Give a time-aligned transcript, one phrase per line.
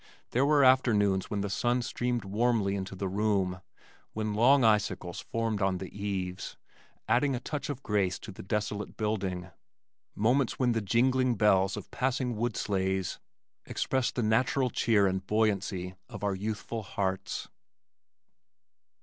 [0.31, 3.61] There were afternoons when the sun streamed warmly into the room,
[4.13, 6.57] when long icicles formed on the eaves,
[7.07, 9.51] adding a touch of grace to the desolate building,
[10.15, 13.19] moments when the jingling bells of passing wood sleighs
[13.67, 17.47] expressed the natural cheer and buoyancy of our youthful hearts.